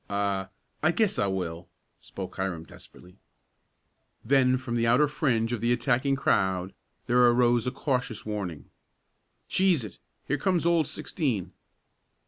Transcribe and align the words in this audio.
"I 0.09 0.47
I 0.81 0.91
guess 0.93 1.19
I 1.19 1.27
will!" 1.27 1.69
spoke 1.99 2.35
Hiram 2.37 2.63
desperately. 2.63 3.19
Then 4.25 4.57
from 4.57 4.73
the 4.73 4.87
outer 4.87 5.07
fringe 5.07 5.53
of 5.53 5.61
the 5.61 5.71
attacking 5.71 6.15
crowd 6.15 6.73
there 7.05 7.23
arose 7.27 7.67
a 7.67 7.71
cautious 7.71 8.25
warning. 8.25 8.71
"Cheese 9.47 9.83
it! 9.83 9.99
Here 10.25 10.39
comes 10.39 10.65
old 10.65 10.87
Sixteen!" 10.87 11.51